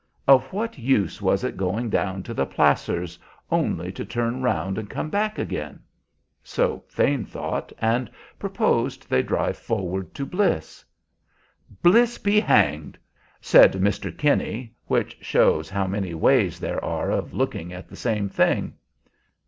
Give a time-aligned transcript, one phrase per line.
[0.27, 3.19] Of what use was it going down to the placers
[3.51, 5.79] only to turn round and come back again?
[6.43, 8.09] So Thane thought, and
[8.39, 10.83] proposed they drive forward to Bliss.
[11.83, 12.97] "Bliss be hanged!"
[13.41, 14.11] said Mr.
[14.17, 18.73] Kinney; which shows how many ways there are of looking at the same thing.